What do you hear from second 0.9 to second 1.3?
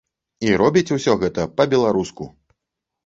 усё